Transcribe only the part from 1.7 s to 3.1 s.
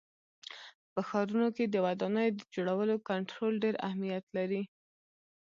ودانیو د جوړولو